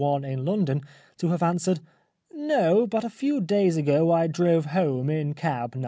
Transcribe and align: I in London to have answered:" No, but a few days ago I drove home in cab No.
I 0.03 0.15
in 0.27 0.45
London 0.45 0.81
to 1.19 1.27
have 1.27 1.43
answered:" 1.43 1.79
No, 2.33 2.87
but 2.87 3.03
a 3.03 3.09
few 3.11 3.39
days 3.39 3.77
ago 3.77 4.11
I 4.11 4.25
drove 4.25 4.65
home 4.65 5.11
in 5.11 5.35
cab 5.35 5.75
No. 5.75 5.79